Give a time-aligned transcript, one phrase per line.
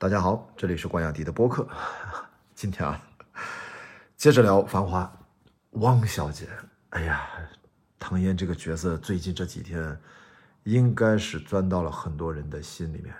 [0.00, 1.66] 大家好，这里是关雅迪的播客。
[2.54, 3.02] 今天啊，
[4.16, 5.12] 接着聊《繁华》，
[5.80, 6.46] 汪小姐。
[6.90, 7.28] 哎呀，
[7.98, 9.98] 唐嫣这个角色最近这几天，
[10.62, 13.12] 应该是钻到了很多人的心里面。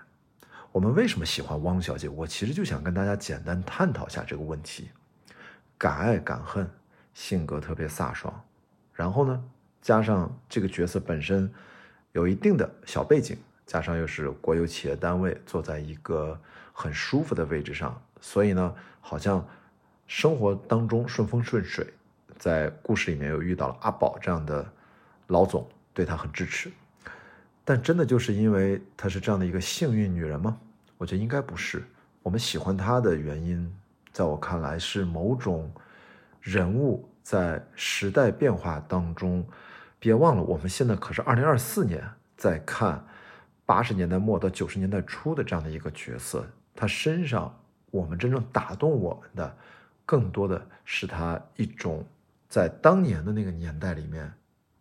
[0.70, 2.08] 我们为什么喜欢汪小姐？
[2.08, 4.88] 我其实就想跟大家简单探讨一下这个问题。
[5.76, 6.70] 敢爱敢恨，
[7.12, 8.32] 性格特别飒爽，
[8.92, 9.44] 然后呢，
[9.82, 11.52] 加上这个角色本身
[12.12, 13.36] 有一定的小背景。
[13.66, 16.40] 加上又是国有企业单位，坐在一个
[16.80, 19.44] 很舒服的位置上，所以呢，好像
[20.06, 21.84] 生活当中顺风顺水。
[22.38, 24.64] 在故事里面又遇到了阿宝这样的
[25.26, 26.70] 老总，对他很支持。
[27.64, 30.56] 但真的就是因为她是这样的一个幸运女人吗？
[30.98, 31.82] 我觉得应该不是。
[32.22, 33.76] 我们喜欢她的原因，
[34.12, 35.68] 在我看来是某种
[36.40, 39.44] 人物在时代变化当中。
[39.98, 43.04] 别忘了，我们现在可是二零二四年在看。
[43.66, 46.42] 八十年代末到九十年代初的这样的一个角色，
[46.80, 47.52] 他身上
[47.90, 49.56] 我们真正打动我们的，
[50.06, 52.06] 更多的是他一种
[52.48, 54.32] 在当年的那个年代里面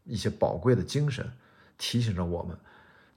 [0.04, 1.28] 一些宝贵的精神，
[1.76, 2.56] 提醒着我们。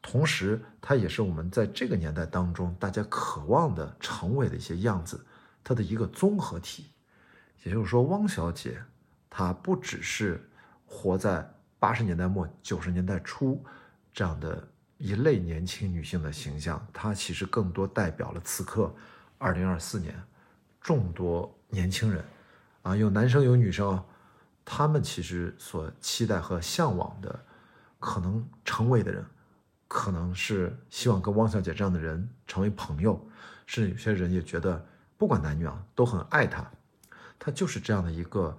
[0.01, 5.23] 同时，他也是我们在这个年代当中大家渴望的成为的一些样子，
[5.63, 6.87] 他的一个综合体。
[7.63, 8.83] 也就是说，汪小姐
[9.29, 10.49] 她不只是
[10.87, 11.47] 活在
[11.79, 13.63] 八十年代末九十年代初
[14.15, 14.67] 这样的。
[15.01, 18.95] 一类年轻女性的形象，她其实更多代表了此刻，
[19.39, 20.15] 二零二四年，
[20.79, 22.23] 众多年轻人，
[22.83, 24.05] 啊，有男生有女生，
[24.63, 27.41] 他们其实所期待和向往的，
[27.99, 29.25] 可能成为的人，
[29.89, 33.19] 可能是希望跟汪小姐这样的人成为朋友，
[33.65, 36.71] 甚至有些人也觉得，不管男女啊，都很爱她，
[37.39, 38.55] 她就是这样的一个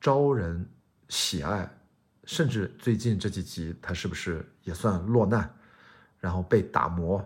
[0.00, 0.64] 招人
[1.08, 1.68] 喜爱，
[2.22, 5.52] 甚至最近这几集，她是不是也算落难？
[6.20, 7.18] 然后被打磨，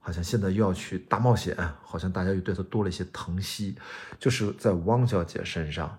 [0.00, 3.78] 好像现在又要去大冒险，好像大家又对她多了一些疼惜。
[4.18, 5.98] 就是在汪小姐身上，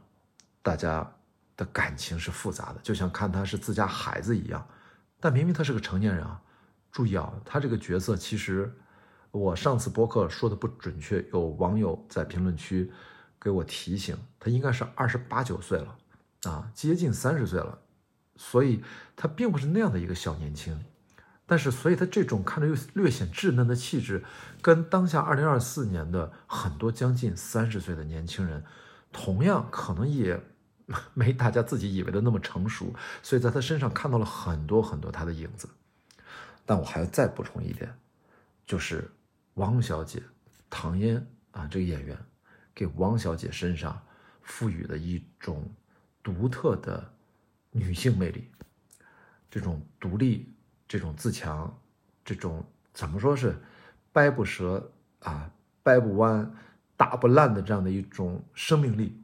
[0.61, 1.09] 大家
[1.55, 4.67] 的感情是复杂的，就像看她是自家孩子一样。
[5.20, 6.42] 但明明她是个成年人啊！
[6.92, 8.71] 注意啊，她这个角色其实，
[9.31, 12.92] 我上次播客说的不准确，有网友在评论区
[13.39, 15.98] 给我提醒，她应该是二十八九岁了
[16.43, 17.80] 啊，接近三十岁了，
[18.36, 18.83] 所以
[19.15, 20.77] 她并不是那样的一个小年轻。
[21.45, 24.23] 但是，所以他这种看着又略显稚嫩的气质，
[24.61, 28.64] 跟当下二零二四年的很多将近三十岁的年轻人，
[29.11, 30.42] 同样可能也
[31.14, 32.95] 没大家自己以为的那么成熟。
[33.21, 35.67] 所以在他身上看到了很多很多他的影子。
[36.65, 37.93] 但我还要再补充一点，
[38.65, 39.11] 就是
[39.55, 40.23] 汪小姐
[40.70, 42.17] 唐嫣啊，这个演员
[42.73, 44.02] 给汪小姐身上
[44.43, 45.70] 赋予了一种
[46.23, 47.11] 独特的
[47.71, 48.49] 女性魅力，
[49.52, 50.49] 这种独立。
[50.93, 51.76] 这种自强，
[52.23, 53.59] 这种怎么说是
[54.11, 55.49] 掰不折啊、
[55.81, 56.54] 掰不弯、
[56.95, 59.20] 打不烂的这样的一种生命力，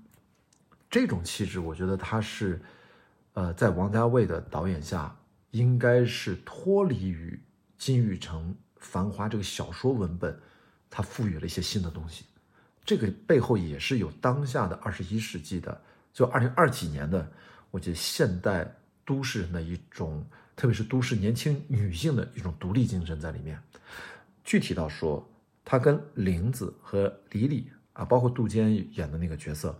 [0.89, 2.59] 这种气质，我觉得他是，
[3.33, 5.15] 呃，在王家卫的导演下，
[5.51, 7.39] 应该是脱离于
[7.77, 8.49] 金宇澄
[8.79, 10.41] 《繁华》这个小说文本，
[10.89, 12.25] 他赋予了一些新的东西。
[12.83, 15.79] 这个背后也是有当下的二十一世纪的，
[16.11, 17.31] 就二零二几年的，
[17.69, 18.75] 我觉得现代
[19.05, 20.25] 都市人的一种。
[20.59, 23.57] 特别是都市年轻女性的一种独立精神在里面。
[24.43, 25.25] 具体到说，
[25.63, 29.73] 她跟玲子和李李啊，包括杜鹃演的那个角色，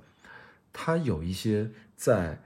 [0.72, 2.42] 她有一些在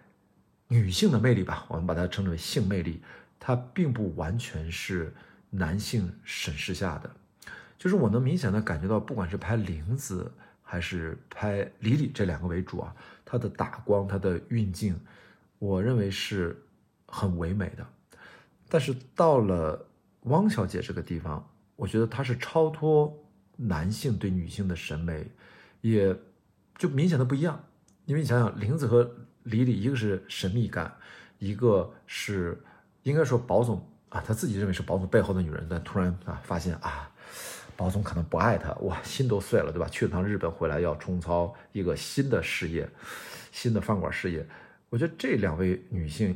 [0.68, 3.04] 女性的魅力吧，我们把它称之为性魅力，
[3.40, 5.14] 它并不完全是
[5.52, 7.16] 男性审视下的。
[7.78, 10.34] 就是我能明显的感觉到，不管是拍玲子
[10.64, 15.00] 还是拍李李这两个为主啊，她的打光、她的运镜，
[15.60, 16.60] 我认为是
[17.06, 17.88] 很唯美的。
[18.74, 19.88] 但是到了
[20.22, 23.16] 汪小姐这个地方，我觉得她是超脱
[23.56, 25.28] 男性对女性的审美，
[25.82, 26.16] 也
[26.76, 27.64] 就明显的不一样。
[28.06, 29.08] 因为你想想，玲子和
[29.44, 30.92] 李李，一个是神秘感，
[31.38, 32.60] 一个是
[33.04, 37.12] 应该说宝总啊，他自己认为是宝总背后的女人，但突然啊发现啊，
[37.78, 39.88] 宝总可能不爱他，哇，心都碎了，对吧？
[39.88, 42.90] 去了趟日本回来要重操一个新的事业，
[43.52, 44.44] 新的饭馆事业。
[44.90, 46.36] 我觉得这两位女性。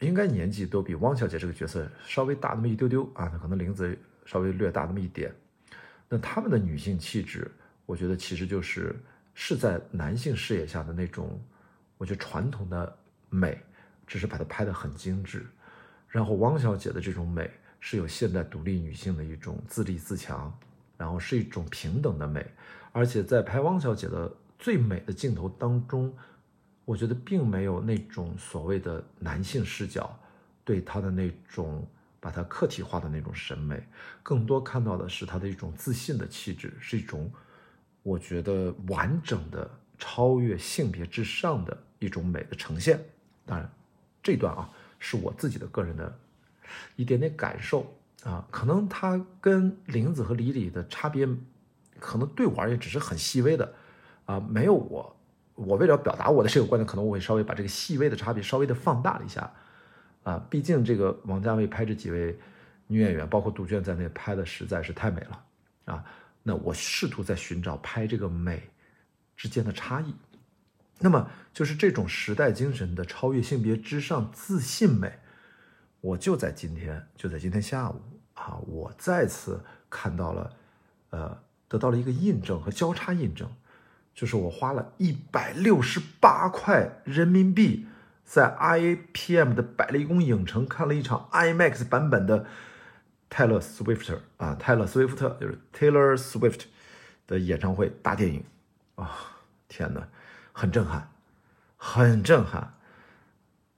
[0.00, 3.96] 应该年纪都比汪小姐这个角色稍微大那么一丢丢啊，她可能林子
[4.26, 5.34] 稍微略大那么一点。
[6.08, 7.50] 那他们的女性气质，
[7.86, 8.94] 我觉得其实就是
[9.34, 11.40] 是在男性视野下的那种，
[11.96, 12.96] 我觉得传统的
[13.30, 13.58] 美，
[14.06, 15.46] 只是把它拍得很精致。
[16.08, 17.50] 然后汪小姐的这种美
[17.80, 20.52] 是有现代独立女性的一种自立自强，
[20.98, 22.46] 然后是一种平等的美，
[22.92, 26.14] 而且在拍汪小姐的最美的镜头当中。
[26.86, 30.18] 我觉得并没有那种所谓的男性视角，
[30.64, 31.84] 对她的那种
[32.20, 33.82] 把他客体化的那种审美，
[34.22, 37.28] 更多看到的是她的一种自信的气质，是一种
[38.04, 39.68] 我觉得完整的
[39.98, 43.04] 超越性别之上的一种美的呈现。
[43.44, 43.68] 当然，
[44.22, 46.16] 这段啊是我自己的个人的
[46.94, 47.92] 一点点感受
[48.22, 51.28] 啊，可能她跟玲子和李李的差别，
[51.98, 53.74] 可能对我而言只是很细微的
[54.26, 55.15] 啊，没有我。
[55.56, 59.52] 我为了表达我的这个观点，可能我会稍微把这个细微的差别稍微的放大了一下，
[60.22, 62.38] 啊，毕竟这个王家卫拍这几位
[62.86, 65.44] 女演员，包括杜鹃在内，拍的实在是太美了，
[65.86, 66.04] 啊，
[66.42, 68.70] 那我试图在寻找拍这个美
[69.36, 70.14] 之间的差异，
[71.00, 75.18] 那么就是这种时代精神的超越性别之上自信美，
[76.00, 78.00] 我就在今天，就在今天下午。
[78.34, 80.52] 啊，我再次看到了，
[81.08, 83.50] 呃，得到了一个印证和交叉印证。
[84.16, 87.86] 就是我花了一百六十八块人民币，
[88.24, 92.46] 在 IAPM 的百丽宫影城看了一场 IMAX 版本的
[93.28, 96.62] 泰勒·斯威夫特啊，泰勒·斯威夫特就是 Taylor Swift
[97.26, 98.42] 的演唱会大电影
[98.94, 99.36] 啊！
[99.68, 100.08] 天哪，
[100.52, 101.10] 很震撼，
[101.76, 102.72] 很震撼！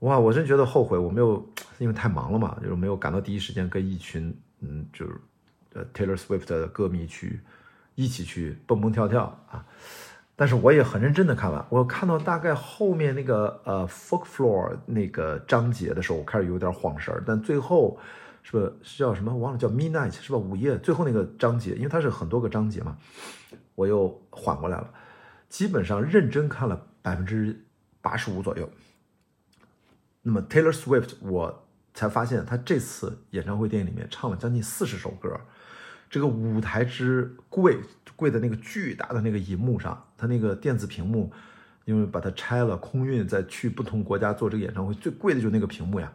[0.00, 1.44] 哇，我真觉得后悔我没有，
[1.78, 5.20] 因为太忙了嘛，就是没有赶到第一时间跟一群嗯，就是
[5.72, 7.40] 呃 Taylor Swift 的歌迷去
[7.96, 9.66] 一起去蹦蹦跳跳啊！
[10.40, 17.20] 但是我也很认真的看完，我看到大概后面那个呃 folk floor 那个章节的时候，我开始有点晃神儿。
[17.26, 17.98] 但最后，
[18.44, 19.36] 是不是叫什么？
[19.36, 20.38] 忘了叫 midnight 是吧？
[20.38, 22.96] 午夜最后那个章节，因为它是很多个章节嘛，
[23.74, 24.88] 我又缓过来了。
[25.48, 27.64] 基本上认真看了百分之
[28.00, 28.70] 八十五左右。
[30.22, 35.36] 那么 Taylor Swift，我才发现他这次演唱会电影里面唱了将近四十首歌。
[36.08, 37.80] 这个舞台之贵，
[38.14, 41.32] 贵的那个巨大的那个银幕上，它那个电子屏幕，
[41.86, 46.12] 因为把它拆了，空运再去不同国家做这个演唱会，最贵的就是那个屏幕呀。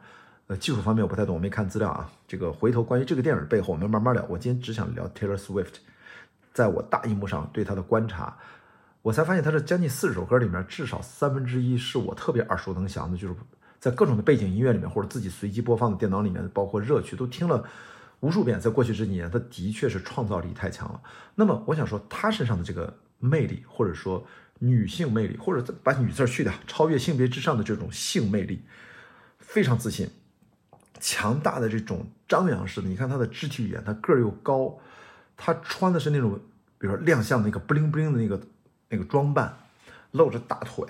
[0.47, 2.11] 呃，技术方面我不太懂，我没看资料啊。
[2.27, 4.25] 这个回头关于这个电影背后，我们慢慢聊。
[4.27, 5.75] 我今天只想聊 Taylor Swift，
[6.53, 8.37] 在我大荧幕上对他的观察，
[9.01, 13.35] 我才发现他这将近四十首歌里面，至少三分之一是我特别耳熟能详的，就是
[13.79, 17.63] 在各种的背景音乐里面，或者自己随机播放的电脑里面，包括热曲都听了。
[18.19, 21.01] 无数遍，在过去这几年，他的确是创造力太强了。
[21.35, 24.27] 那么，我想说，他身上的这个魅力，或者说
[24.59, 28.61] 女性魅力，或者把女字去掉，超越性别之上的这种性魅力，
[29.39, 30.09] 非常自信，
[30.99, 32.89] 强大的这种张扬式的。
[32.89, 34.77] 你看他的肢体语言，他个儿又高，
[35.37, 36.37] 他穿的是那种，
[36.77, 38.41] 比如说亮相的那个布灵布灵的那个
[38.89, 39.57] 那个装扮，
[40.11, 40.85] 露着大腿，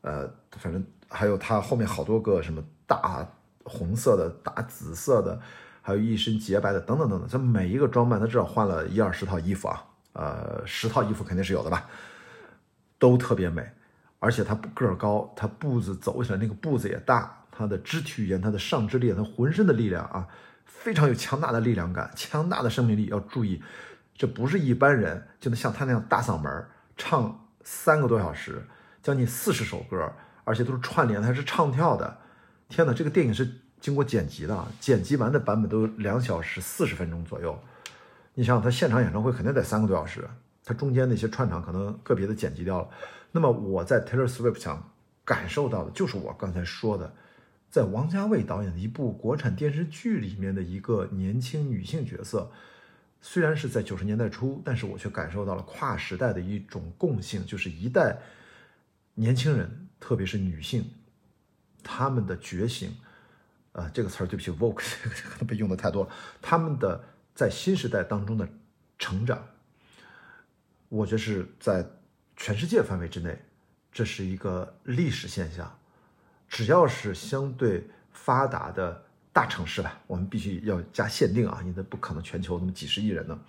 [0.00, 3.30] 呃，反正还有他后面好多个什么大
[3.64, 5.38] 红色的、大紫色的。
[5.82, 11.88] 还有一身洁白的，等等等等，这每一个装扮，他至少换了一二十套衣服啊，呃，十套衣服肯定是有的吧，
[12.98, 13.64] 都特别美，
[14.18, 20.26] 而且他个儿高，他步子走起来那个步子也大，他的肢体语言，他的上肢力，他浑身的力量啊，
[20.64, 23.06] 非常有强大的力量感，强大的生命力。
[23.06, 23.62] 要注意，
[24.14, 26.66] 这不是一般人就能像他那样大嗓门
[26.96, 28.66] 唱三个多小时，
[29.02, 30.12] 将近四十首歌，
[30.44, 32.18] 而且都是串联，他是唱跳的。
[32.68, 33.48] 天哪，这个电影是。
[33.80, 37.58] 经过剪辑的，剪辑完的版本都两小时四十分钟左右。
[38.34, 40.28] 你想想，他现场演唱会肯定得三个多小时，
[40.64, 42.88] 他中间那些串场可能个别的剪辑掉了。
[43.32, 44.92] 那么我在 Taylor Swift 上
[45.24, 47.12] 感受到的就是我刚才说的，
[47.68, 52.50] 在王家卫导演的一部国产电视剧里面的一个年轻女性角色，
[53.20, 58.18] 虽然是在九十年代初，但是我却感受到了跨时代的一种共性，就是一代
[59.14, 60.84] 年轻人，特别是女性，
[61.82, 62.94] 她们的觉醒。
[63.72, 66.10] 啊，这个词儿对不起，vogue 可能被用的太多了。
[66.42, 67.00] 他们的
[67.40, 68.46] 在新时代当中的
[68.98, 69.42] 成长，
[70.90, 71.82] 我觉得是在
[72.36, 73.34] 全世界范围之内，
[73.90, 75.74] 这是一个历史现象。
[76.50, 83.40] 只要是相对发达的大城市吧，我们必须要加限定啊，因为不可能全球那么几十亿人呢。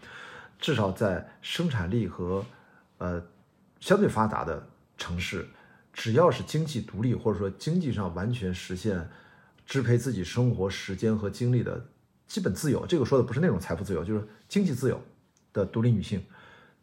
[0.58, 2.46] 至少在生产力和
[2.98, 3.22] 呃
[3.82, 4.66] 相对发达的
[4.98, 5.46] 城市，
[5.92, 9.06] 只要是经济独立或者说经济上完全实现。
[9.66, 11.86] 支配自己生活时间和精力的
[12.32, 15.04] 基本自由，这个说的不是那种财富自由，就是经济自由
[15.52, 16.24] 的独立女性，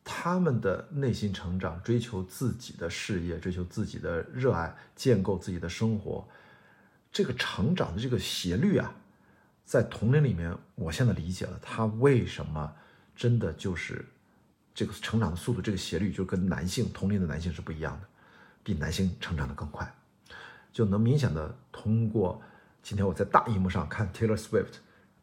[0.04, 6.28] 她们的内心成长、追求自己的事业、追求自己的热爱、建构自己的生活，
[7.10, 8.94] 这个成长的这个斜率啊，
[9.64, 12.70] 在同龄里面，我现在理解了她为什么
[13.16, 14.04] 真的就是
[14.74, 18.06] 这个成长的速度，这个斜率就跟男性同龄的男性是不一样的，
[18.62, 19.90] 比男性成长的更快，
[20.74, 22.38] 就能明显的通过。
[22.82, 24.74] 今天我在大荧幕上看 Taylor Swift，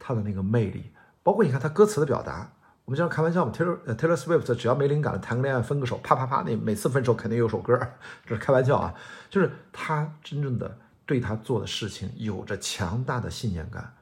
[0.05, 0.91] 他的那个魅力，
[1.24, 2.51] 包括你看他歌词的表达，
[2.85, 7.75] 我们经常开玩笑嘛，Taylor Taylor Swift 只要没灵感了，谈个恋爱分个手，啪啪啪，那每次分手肯定有首歌，
[8.24, 8.93] 这是开玩笑啊，
[9.31, 13.95] 就是他真正的对他做的事情有着强大的信念感，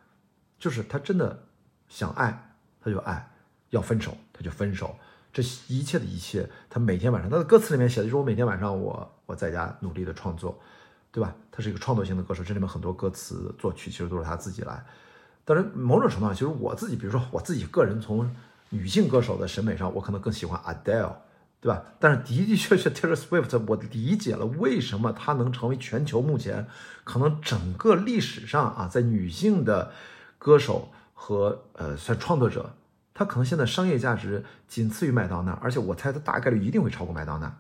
[0.59, 1.45] 就是他真的
[1.87, 3.31] 想爱他就爱，
[3.69, 4.93] 要分手他就分手，
[5.31, 10.59] 这一切的一切，他每天晚上他的歌词里面写的就是我每天晚上我我在家努力的创作，
[11.13, 11.33] 对吧？
[11.49, 14.83] 他是一个创作型的歌手，这里面很多歌词作曲其实都是他自己来。
[15.45, 18.33] 当然，某种程度上，其实我自己，比如说我自己个人从
[18.69, 21.11] 女性歌手的审美上，我可能更喜欢 Adele，
[21.59, 21.83] 对吧？
[21.99, 26.65] 但是的的确确 Taylor Swift，我理解了为什么她能成为全球目前
[27.03, 29.91] 可能整个历史上啊，在女性的
[30.37, 32.73] 歌手和呃算创作者，
[33.13, 37.53] 她可能现在商业价值仅次于麦当娜，而且我猜她大概率一定会超过麦当娜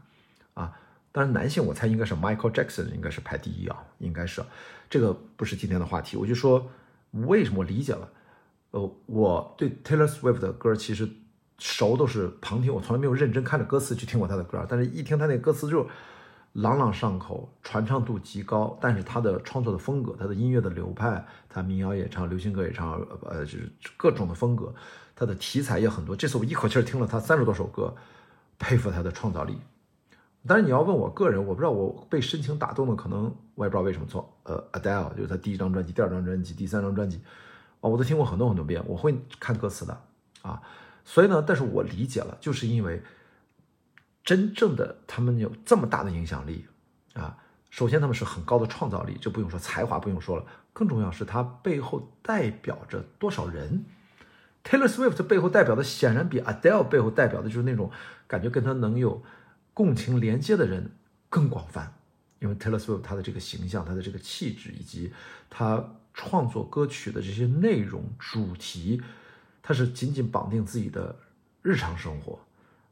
[0.53, 0.71] 啊。
[1.11, 4.41] 当然，男性我猜应该是 Michael Jackson，应该是排第一啊，应该是
[4.89, 6.65] 这个不是今天的话题，我就说。
[7.13, 8.09] 为什么我理解了？
[8.71, 11.09] 呃，我对 Taylor Swift 的歌其实
[11.59, 14.65] 熟都是旁听，我从来没有认真看着歌词去听过他的歌。
[14.67, 15.87] 但是一听他那歌词就
[16.53, 18.77] 朗朗上口，传唱度极高。
[18.81, 24.73] 但是他的创作的风格，他的音乐的流派，他民谣也唱，流行歌也唱，呃，就是各种的风格。
[25.15, 26.15] 他的题材也很多。
[26.15, 27.95] 这次我一口气听了他三十多首歌，
[28.57, 29.55] 佩服他的创造力。
[30.45, 34.05] 但是你要问我个人，我不知道我被深情打动的，可能我也不知道为什么。
[34.09, 37.21] 从呃，Adele 就是他第一张专辑、第二张专辑、第三张专辑，
[37.79, 40.01] 哦，我都听过很多很多遍，我会看歌词的
[40.41, 40.61] 啊。
[41.05, 43.01] 所以呢，但是我理解了，就是因为
[44.25, 46.65] 真正的他们有这么大的影响力
[47.13, 47.37] 啊。
[47.69, 53.85] 首先，他们是很高的创造力，这不用说，才华不用说了，更重要是他背后代表着多少人。
[54.65, 57.89] Taylor Swift 背后代表的显然比 Adele 背后代表的就是那种
[58.27, 59.21] 感觉，跟他能有。
[59.73, 60.91] 共情连接的人
[61.29, 61.91] 更广泛，
[62.39, 65.11] 因为 Taylor Swift 她的这个形象、她的这个气质以及
[65.49, 69.01] 她创作歌曲的这些内容主题，
[69.61, 71.15] 她是紧紧绑定自己的
[71.63, 72.39] 日常生活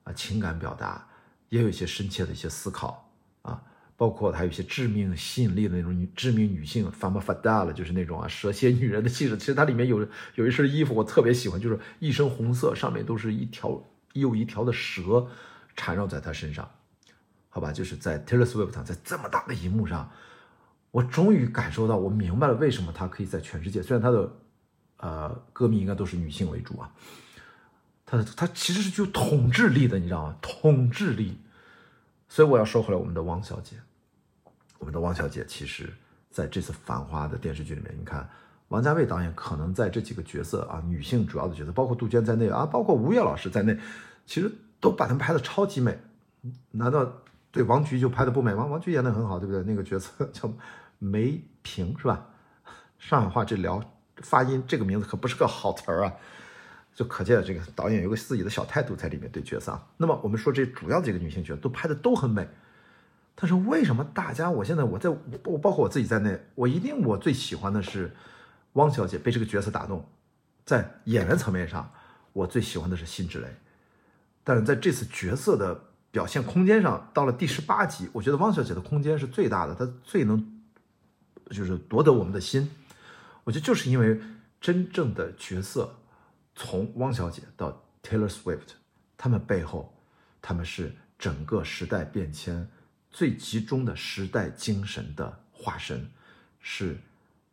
[0.04, 1.08] 啊，情感表达
[1.50, 3.12] 也有一些深切的一些思考
[3.44, 3.62] 啊，
[3.96, 9.38] 包括还有一些致命吸引力的那种女致命女性 f a m a f a d a 了就是那种啊蛇蝎女人的气质。
[9.38, 13.84] 其实它里面有有一身衣服我特别喜欢，就是一身红色，上面都是一条
[14.14, 15.28] 又一条的蛇。
[15.84, 16.70] 缠绕在他身上，
[17.50, 20.08] 好吧，就是在 Taylor Swift 上，在这么大的荧幕上，
[20.92, 24.32] 我终于感受到，我明白了为什么他可以在全世界，虽然他的
[24.98, 26.92] 呃歌迷应该都是女性为主啊，
[28.06, 30.38] 他他其实是具有统治力的，你知道吗？
[30.40, 31.40] 统治力。
[32.30, 33.76] 所以我要说回来，我们的汪小姐，
[34.78, 35.92] 我们的汪小姐，其实
[36.30, 38.30] 在这次《繁花》的电视剧里面，你看
[38.68, 43.76] 王家卫导演可能在这几个角色啊，女性主要的角色，包括杜鹃在内啊，包括吴越老师在内，
[44.28, 44.52] 其实。
[44.82, 45.98] 都把他们拍的超级美，
[46.72, 47.10] 难道
[47.52, 48.66] 对王菊就拍的不美吗？
[48.66, 49.64] 王菊演的很好，对不对？
[49.64, 50.52] 那个角色叫
[50.98, 52.28] 梅萍是吧？
[52.98, 53.82] 上海话这聊
[54.18, 56.14] 发音，这个名字可不是个好词儿啊，
[56.94, 59.88] 就可见这个导演有个自己的小态度在里面对角色啊。
[59.98, 62.48] 那么我们说这主要几个女性角色都拍的都很美，
[63.36, 65.10] 但是为什么大家我现在我在
[65.44, 68.12] 我包括我自己在内，我一定我最喜欢的是
[68.74, 70.04] 汪小姐被这个角色打动，
[70.66, 71.92] 在演员层面上，
[72.34, 73.48] 我最喜欢的是辛芷蕾。
[74.44, 80.62] 但是在这次角色的表现空间上，到了第十八集，我觉得汪小姐的空间是最大的，她最能
[81.50, 82.70] 就是夺得我们的心。
[83.44, 84.20] 我觉得就是因为
[84.60, 85.96] 真正的角色
[86.56, 88.74] 从汪小姐到 Taylor Swift，
[89.18, 89.96] 他们背后，
[90.42, 92.70] 他们是整个时代变迁
[93.10, 96.12] 最集中的时代精神的化身，
[96.60, 97.00] 是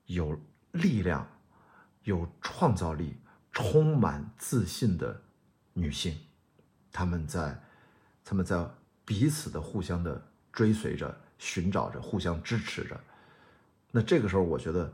[0.07, 0.38] 有
[0.73, 1.26] 力量、
[2.04, 3.16] 有创造力、
[3.52, 5.23] 充满自信的
[5.73, 6.16] 女性。
[6.99, 7.57] 他们在，
[8.25, 8.69] 他们在
[9.05, 10.21] 彼此的互相的
[10.52, 13.00] 追随着、寻找着、互相支持着。
[13.93, 14.93] 那这个时候，我觉得，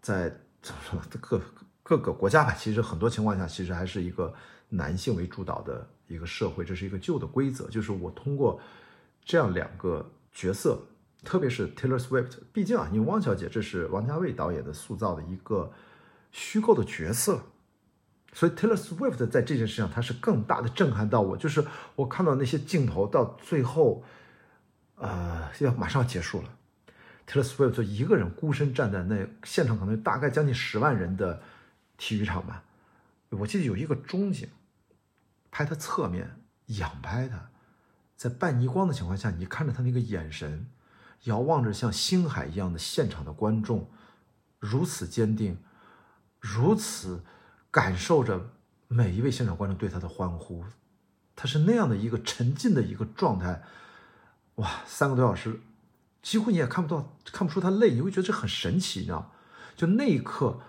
[0.00, 0.28] 在
[0.62, 1.40] 怎么说 各
[1.82, 4.32] 各个国家吧，其实很多情况下，其实还是一个
[4.68, 7.68] 男性为主导的一个社会，这是一个旧的规则。
[7.68, 8.60] 就是我通过
[9.24, 10.80] 这样两个角色，
[11.24, 15.72] 特别是 Taylor Swift，毕竟啊，因为汪小姐这是王家卫导演的塑造的一个
[16.30, 17.42] 虚构的角色。
[18.32, 24.04] 所以 Taylor Swift 在这件事上，他是更大的震撼到我，就是我看到那些镜头到最后，
[24.94, 26.48] 呃，要马上要结束了
[27.26, 31.42] ，Taylor Swift 就一个人孤身站在那现场，可能大概将近十万人的
[31.98, 32.62] 体育场吧。
[33.30, 34.48] 我记得有一个中景，
[35.50, 37.50] 拍他侧面仰拍他，
[38.16, 40.68] 在半逆光的情况下，你看着他那个眼神，
[41.24, 43.90] 遥望着像星海一样的现场的观众，
[44.60, 45.58] 如此坚定，
[46.38, 47.24] 如此。
[47.70, 48.50] 感受着
[48.88, 50.64] 每一位现场观众对他的欢呼，
[51.36, 53.62] 他是那样的一个沉浸的一个状态，
[54.56, 55.60] 哇，三个多小时，
[56.20, 59.30] 几乎你也看不到看不出他累，你会觉得这很神奇，你知道
[59.76, 60.60] 就那一刻，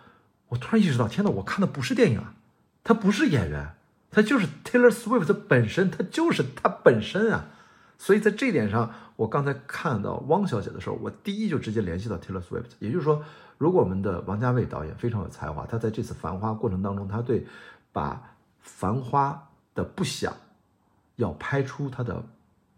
[0.49, 2.35] 我突然意识到，天哪，我看的不是电影啊，
[2.83, 3.75] 他不是演员，
[4.11, 7.47] 他就是 Taylor Swift 本身，他就是他本身啊。
[7.97, 13.23] 所以在这一点上，我刚才看到汪小姐的时候，我第一就直接联系到 Taylor Swift，也就是说。
[13.61, 17.45] 如果我们的王家卫导演非常有才华，他在这次《繁花》过程当中，他对
[17.91, 18.15] 把
[18.59, 20.33] 《繁花》的不想
[21.17, 22.25] 要拍出他的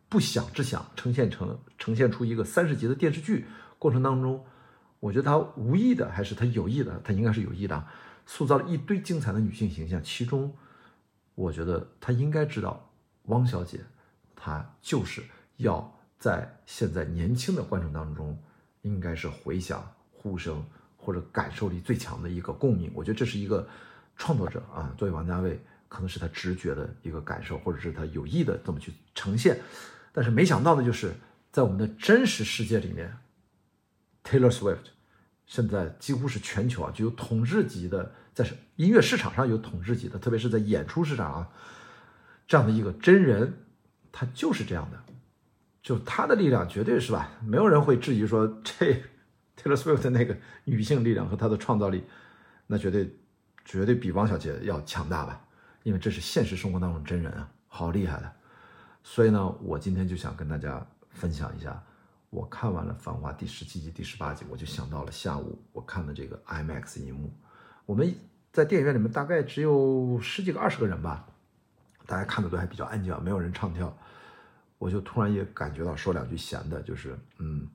[0.10, 3.46] 不想之想，呈现成呈现出一个三十集的电视剧
[3.80, 4.44] 过程当中，
[5.00, 7.88] 我觉得他无意的还是他有意的，他应该是有意的，
[8.26, 10.04] 塑造了一堆精彩的女性形象。
[10.04, 10.54] 其中，
[11.34, 12.90] 我觉得他应该知道，
[13.28, 13.80] 汪小姐，
[14.36, 15.24] 她就是
[15.56, 18.38] 要在现在年轻的观众当中，
[18.82, 19.82] 应该是回响、
[20.24, 20.66] 呼声
[20.98, 22.90] 或者感受力最强的一个共鸣。
[22.96, 23.68] 我觉得这是一个
[24.18, 25.60] 创作者啊，作为王家卫。
[25.90, 29.60] 可能是他直觉的一个感受，或者是他有意的这么去呈现，
[30.12, 31.14] 但是没想到的就是
[31.52, 33.16] 在我们的真实世界里面
[34.24, 34.86] ，Taylor Swift
[35.46, 38.44] 现在几乎是全球啊具有统治级的，在
[38.76, 41.50] 音乐市场上有统治级的，特别是在演出市场啊，
[42.48, 43.54] 这样的一个真人，
[44.12, 44.98] 他就是这样的，
[45.84, 47.34] 就他的力量绝对是吧？
[47.46, 49.00] 没有人会质疑说这
[49.58, 52.04] Taylor Swift 的那个女性力量和她的创造力，
[52.68, 53.16] 那绝对
[53.64, 55.40] 绝对比王小姐要强大吧？
[55.84, 58.32] 因为这是现实生活当中真人啊，好厉害的，
[59.04, 61.84] 所以呢，我今天就想跟大家分享一下，
[62.30, 67.34] 我看完了《繁花》第十七集、第十八集，我就想到了下午我看的这个 IMAX 银幕。
[67.86, 68.16] 我们
[68.52, 71.28] 在电影院里面大概只有十几个、二十个人吧，
[72.06, 73.96] 大家看的都还比较安静啊，没有人唱跳。
[74.78, 77.68] 我就突然也感觉到说两句闲的，就是嗯，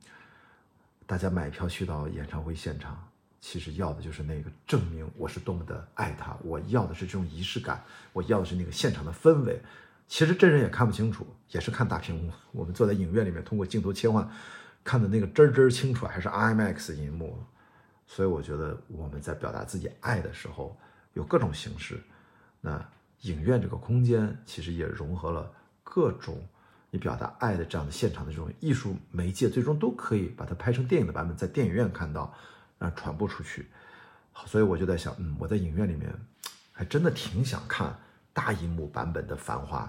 [1.09, 2.95] 大家买票去到演唱会现场。
[3.41, 9.59] 其实要的就是那个证明我是多么的爱他，我要的是这种仪式感，我要的是那个现场的氛围。
[10.07, 12.31] 其实真人也看不清楚，也是看大屏幕。
[12.51, 14.29] 我们坐在影院里面，通过镜头切换，
[14.83, 17.43] 看的那个真真清楚，还是 IMAX 银幕。
[18.05, 20.77] 所以我觉得我们在表达自己爱的时候，
[21.13, 21.99] 有各种形式。
[22.61, 22.87] 那
[23.21, 25.51] 影院这个空间其实也融合了
[25.83, 26.39] 各种
[26.91, 32.33] 你表达爱的这样的现场的这种艺术媒介，最终都可以把它拍成电影的版本，在电影院看到。
[32.81, 33.67] 让传播出去，
[34.45, 36.09] 所以我就在想，嗯，我在影院里面，
[36.71, 37.93] 还真的挺想看
[38.31, 39.79] 大荧幕版本的《繁花》。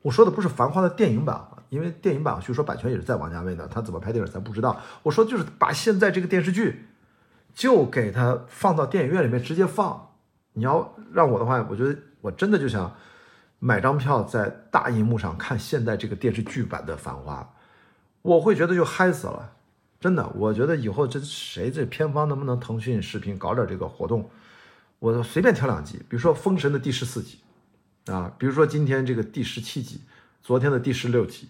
[0.00, 4.80] 我说的不是《繁花》的电影版，因为电影版据说版权也是在王家卫的，他怎么拍电影咱不知道。
[5.02, 6.86] 我说就是把现在这个电视剧，
[7.52, 10.14] 就给它放到电影院里面直接放。
[10.54, 12.96] 你要让我的话，我觉得我真的就想
[13.60, 17.42] 买张票在大荧幕上看现在这个电视剧版的《繁花》，
[18.22, 19.52] 我会觉得就嗨死了。
[20.00, 24.30] 真的，我觉得以后这谁这片方能不能腾讯视频搞点这个活动？
[24.98, 27.38] 我随便挑两集，比如说《封神》的第十四集，
[28.06, 30.00] 啊，比如说今天这个第十七集，
[30.42, 31.46] 昨天的第十六集，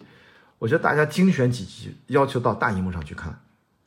[0.58, 3.40] 我觉得大家精选几集，要求到大荧幕上去看，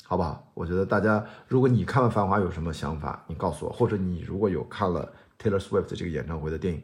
[0.05, 0.49] 好不好？
[0.53, 6.81] 我觉得大家，如果你看完《繁华》有什么想法，你告诉我；或者你如果有看了 Taylor Swift 这个演唱会的电影，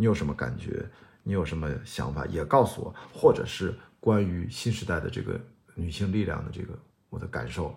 [0.00, 0.88] 你有什么感觉？
[1.24, 5.38] 你有什么想法也告诉我，或者是关于新时代的这个
[5.74, 6.78] 女性力量的这个。
[7.10, 7.74] 我的感受，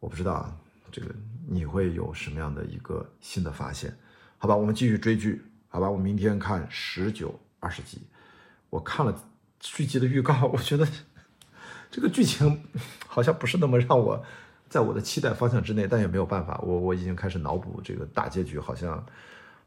[0.00, 0.56] 我不知道啊
[0.90, 1.14] 这个
[1.48, 3.96] 你会有什么样的一个新的发现？
[4.36, 8.02] 好吧，我们继续追剧，好吧，我明天看十九、二十集。
[8.68, 9.14] 我看了
[9.60, 10.86] 剧集的预告，我觉得
[11.88, 12.64] 这个剧情
[13.06, 14.24] 好像不是那么让我
[14.68, 19.06] 在我的期待方向之内，但也没有办法，我我已经开始脑补这个大结局，好像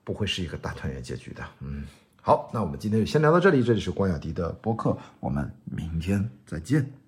[0.04, 1.44] 不会是一个大团圆结局的。
[1.60, 1.86] 嗯，
[2.22, 7.01] 好，那我们今天就先聊到这里，这里是关雅迪的播客，我们明天再见。